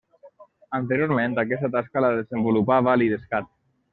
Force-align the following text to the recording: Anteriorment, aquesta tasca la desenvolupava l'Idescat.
Anteriorment, 0.77 1.35
aquesta 1.43 1.69
tasca 1.77 2.03
la 2.05 2.11
desenvolupava 2.17 2.99
l'Idescat. 3.03 3.51